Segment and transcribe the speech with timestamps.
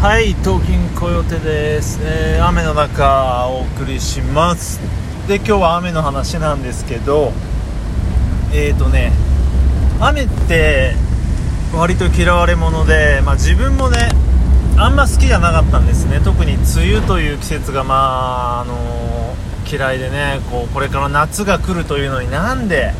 [0.00, 4.78] はい東京コヨテです、えー、雨の中お送りします。
[5.26, 7.32] で今日は雨の話なんですけど
[8.54, 9.10] え、ー、とね
[9.98, 10.92] 雨って
[11.74, 14.10] 割と嫌われ者で、まあ、自分もね
[14.76, 16.20] あんま好きじゃなかったんですね。
[16.24, 22.92] 特に梅雨という季節がまああのー、嫌いでねこうこれから夏が来るというのになんで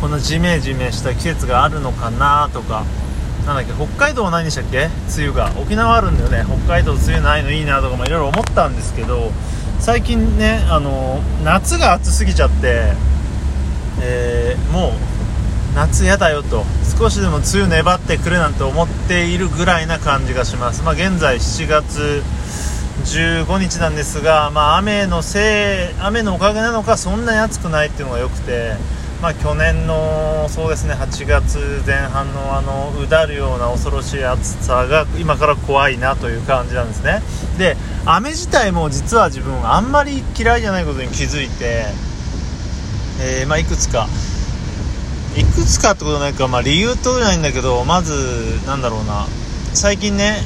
[0.00, 2.84] このジメジメした季節があるのかなとか
[3.46, 4.88] なんだっけ北海道は何でしたっけ？
[5.16, 5.52] 梅雨が。
[5.60, 6.44] 沖縄あるんだよね。
[6.64, 9.32] 北海道梅雨ないのいいなとかもいろいろ思ったんですけど
[9.80, 12.92] 最近ねあの夏が暑すぎちゃって、
[14.00, 16.64] えー、もう夏やだよと。
[16.98, 22.22] 少しでも梅雨粘ってくれなんて思っているぐらいな感じがします、まあ、現在7月
[23.04, 28.99] 15日なんですが、まあ、雨のせい雨のおかげなのかそんなに暑くないっていうのが良くて。
[29.20, 37.20] まあ、去年のそうですね8月前半のあのうだるような恐ろしい暑さが今から怖いなという感じなんですね。
[37.58, 41.84] で雨自体も実は自分あんまり嫌いじゃないことに気づいて、
[43.20, 44.08] えー、まあ、いくつか。
[45.36, 49.26] いくつかってことないか、まあ、理由とじゃないんだけどまずなんだろうな。
[49.74, 50.38] 最近ね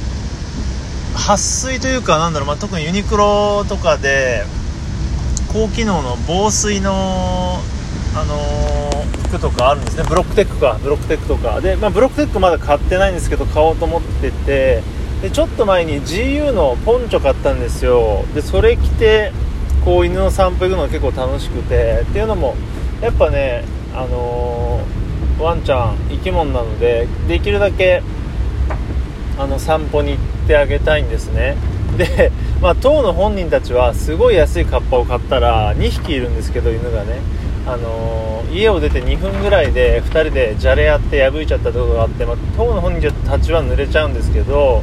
[1.15, 4.45] 撥水というかなんだろう、まあ、特にユニクロとかで
[5.53, 7.61] 高機能の防水の
[8.17, 10.05] あのー、服とかあるんですね。
[10.09, 10.79] ブロックテックか。
[10.83, 11.61] ブロックテックとか。
[11.61, 14.83] で、まあ、ブロックテックまだ買ってないんですけど買おうと思ってて。
[15.23, 18.25] でちょっと前に GU のポンチョ買ったんですよ。
[18.35, 19.33] でそれ着て
[19.85, 22.03] こう犬の散歩行くのが結構楽しくて。
[22.03, 22.55] っていうのも
[23.01, 28.03] やっぱねあのー、ワンちゃん生き物なのでできるだけ
[29.39, 31.57] あの散歩に行ってあげたいんですね。
[31.97, 37.21] で、まあ、当の本人たちはすごい安いカッパを買ったら2匹いるんですけど犬がね。
[37.67, 44.83] あのー、家を出て2分ぐらいで2人でじゃれ合って破いちゃったところがあって、まあ、当の本人たちは濡れちゃうんですけど、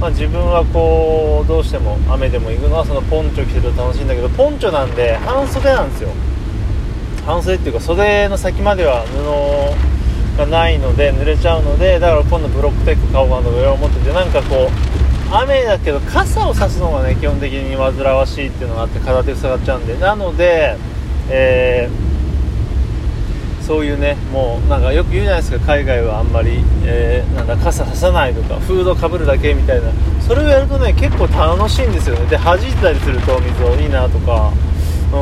[0.00, 6.08] まあ、自分はこうどうしても雨でも行くのはそのポンチョ着てると楽しいんだけどポンチョなんで半袖なんですよ。
[7.24, 9.04] 半袖っていうか袖の先までは
[10.34, 14.99] 布がないので濡れちゃうのでだから今度ブロックテック買おうかなと上を持っててなんかこう
[15.32, 19.96] 雨だけど傘を差すのがね基本的に煩わしいっていうのがあって片手塞がっちゃうんで。
[19.96, 20.76] なので
[21.32, 29.92] えー、そういうねもうなんかよく言うじゃないですか海外はあんまり、えー、なんだ傘ささないとかフードかぶるだけみたいな。
[30.26, 32.26] それをやるとね結構楽しいんですよね。
[32.26, 34.52] で弾いたりすると水をいいなとか、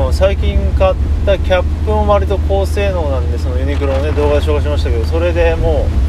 [0.07, 0.95] うん、最近買っ
[1.25, 6.08] たキャップも割と高性能なんでそのユニクロのね動画で紹介しましたけどそれでもう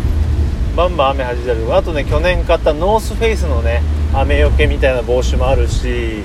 [0.77, 3.83] バンバン雨弾いたりあとね去年買ったノースフェイスのね
[4.15, 6.23] 雨よけみたいな帽子もあるし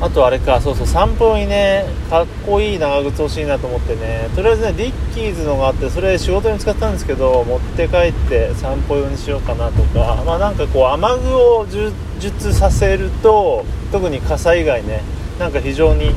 [0.00, 15.02] あとあれかそうそう散歩にねかっこいい長靴欲しいなと思ってねとりあえずねディッキーズのがあってそれ仕事に使ったんですけど持って帰って散歩用にしようかなとかまあなんかこう雨具を充実させると特に傘以外ね
[15.38, 16.10] なんか非常に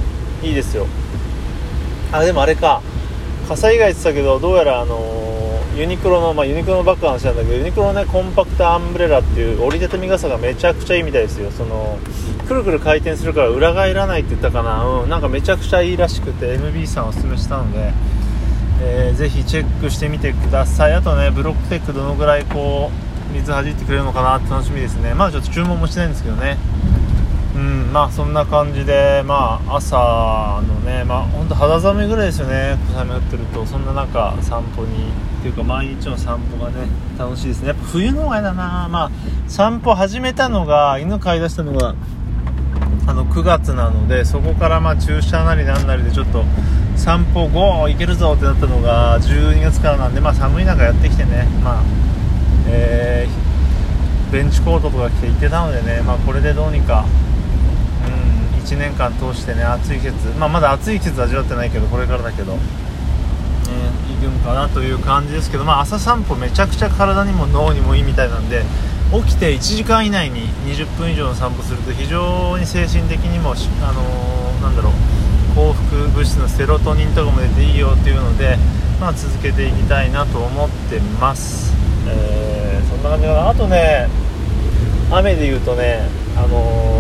[0.44, 0.86] いいですよ。
[2.12, 2.81] あでもあれか。
[3.48, 5.27] 傘以外って言ってたけどどうやらあのー、
[5.78, 11.52] ユニクロの、まあ、ユニクロのバッグの話なんだけどユニクロのねコンパクトアンブレラっていう折りたたみ傘がめちゃくちゃいいみたいですよ。
[11.52, 12.00] その
[12.48, 17.94] くるくる回転するから裏返らないって言ったかな、うん、なんかめちゃくちゃいいらしくて MB さんおすすめしたので、
[18.82, 20.94] えー、ぜひチェックしてみてください。
[20.94, 22.90] あとねブロックテックどのぐらいこ
[23.30, 25.14] う水弾いてくれるのかなって楽しみですね。
[25.14, 26.58] まだちょっと注文もしてないんですけどね。
[27.56, 32.78] うんまあそんな感じでまあ朝のねまあ本当肌寒いぐらいですよね。
[32.94, 35.09] 小雨降ってるとそんな中散歩に
[35.40, 36.88] っていうか毎日の散歩がね
[37.18, 37.69] 楽しいですね。
[37.69, 38.88] やっぱ冬の方が嫌だな。
[38.90, 39.12] まあ
[39.47, 41.96] 散歩始めたのが犬飼い出したのが
[43.07, 46.44] あの9月なのでそこからまあ駐車なりなんなりでちょっと
[46.97, 51.84] 散歩後行けるぞってなったのが12月からなんで、まあ、寒い中やってきてね、まあ
[52.68, 57.06] えー、ベンチコートとか着て行ってたのでね、まあ、これでどうにか、
[58.68, 68.64] 1年間通してね暑い季節、まあ、まだ暑い季節味わってないけどこれからだけど、え、行くんかなという感じですけど、まあ、朝散歩めちゃくちゃ体にも脳にもいいみたいなんで
[69.14, 74.94] 起きて1時間以内に20分以上の散歩すると非常に精神的にも、あのー、なんだろう
[75.56, 78.58] 幸福物質のセロトニンとかも出ていいよっていうので、
[79.00, 81.74] まあ、続けていきたいなと思ってます、
[82.06, 83.50] えー、そんな感じかな。
[83.50, 84.10] あとね
[85.10, 86.97] 雨で言うとね、あのー、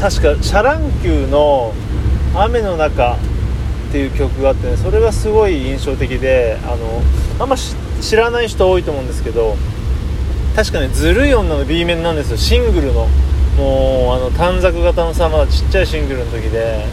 [0.00, 1.72] 確かシャ乱Q の
[2.34, 3.16] 「雨の中」
[3.88, 7.02] っていう曲があってねそれがすごい印象的であの
[7.40, 9.56] あんま知らない人多いと思うんですけど
[10.54, 12.36] 確かねずるい女の B 面なんですよ。
[12.36, 13.06] シングルの。
[13.58, 16.84] もうあの短冊型のさまだちっちゃいシングルの時で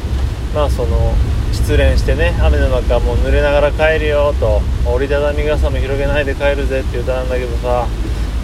[0.53, 1.13] まあその
[1.51, 7.87] 失恋してね雨の中もう濡れながら帰るよと折りたたみ傘も広げないで帰るぜっていう歌なんだけどさ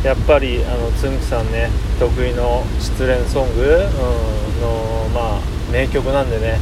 [0.03, 1.69] やっぱりあのつんくさんね
[1.99, 5.41] 得意の失恋ソング、うん、のまあ
[5.71, 6.59] 名曲なんでね。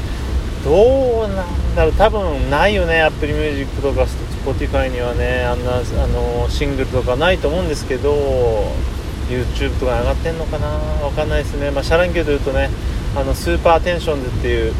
[0.63, 1.93] どうなんだろう。
[1.93, 3.01] 多分ないよね。
[3.01, 4.07] Apple Music とか
[4.45, 5.43] Spotify にはね。
[5.45, 8.13] あんなあのシングルとかないと思うんですけど
[9.29, 10.67] YouTube とかに上がってんのかな。
[10.67, 11.71] わかんないですね。
[11.71, 12.69] まあシャ乱Q というとね
[13.15, 14.73] あのスーパーテンションズっていう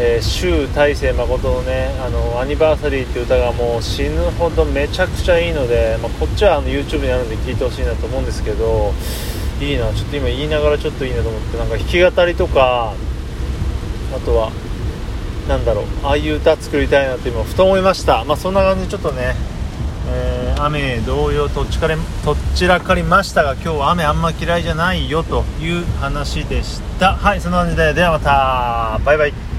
[0.00, 8.92] えー、周大勢誠のねあのアニバーサリーっていう歌がもう死ぬほどめちゃくちゃいいので、まあ、こっちはあの YouTube にあるんで聴いてほしいなと思うんですけど
[9.60, 12.94] いいなちょっと今言いながらちょっといいなと思ってなんか弾き語りとか
[14.14, 14.50] あとは
[15.48, 18.24] なんだろうああいう歌作りたいなって今ふと思いました。
[18.24, 19.34] まあそんな感じでちょっとね、
[20.10, 27.14] えー、雨同様とっちかれとっちらかりましたが今日は雨あんま嫌いじゃないよという話でした。
[27.14, 29.00] はいそんな感じでではまた。
[29.04, 29.57] バイバイ。